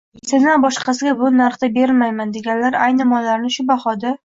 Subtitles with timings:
[0.27, 4.19] «Sendan boshqasiga bu narxda bermayman»,— deganlar, ayni mollarini shu bahoda